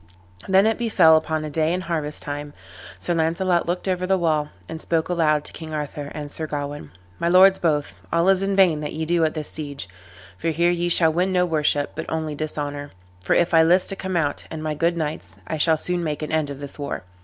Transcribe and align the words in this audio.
Then 0.47 0.65
it 0.65 0.79
befell 0.79 1.15
upon 1.15 1.45
a 1.45 1.51
day 1.51 1.71
in 1.71 1.81
harvest 1.81 2.23
time, 2.23 2.53
Sir 2.99 3.13
Launcelot 3.13 3.67
looked 3.67 3.87
over 3.87 4.07
the 4.07 4.17
wall, 4.17 4.49
and 4.67 4.81
spoke 4.81 5.09
aloud 5.09 5.43
to 5.45 5.53
King 5.53 5.75
Arthur 5.75 6.09
and 6.15 6.31
Sir 6.31 6.47
Gawain, 6.47 6.89
"My 7.19 7.27
lords 7.27 7.59
both, 7.59 7.99
all 8.11 8.27
is 8.29 8.41
in 8.41 8.55
vain 8.55 8.79
that 8.79 8.93
ye 8.93 9.05
do 9.05 9.23
at 9.23 9.35
this 9.35 9.49
siege, 9.51 9.87
for 10.39 10.49
here 10.49 10.71
ye 10.71 10.89
shall 10.89 11.13
win 11.13 11.31
no 11.31 11.45
worship, 11.45 11.91
but 11.93 12.07
only 12.09 12.33
dishonor; 12.33 12.89
for 13.23 13.35
if 13.35 13.53
I 13.53 13.61
list 13.61 13.89
to 13.89 13.95
come 13.95 14.17
out, 14.17 14.45
and 14.49 14.63
my 14.63 14.73
good 14.73 14.97
knights, 14.97 15.37
I 15.45 15.57
shall 15.59 15.77
soon 15.77 16.03
make 16.03 16.23
an 16.23 16.31
end 16.31 16.49
of 16.49 16.59
this 16.61 16.79
war." 16.79 17.03